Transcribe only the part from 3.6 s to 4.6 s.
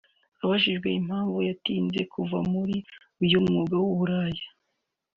w’uburaya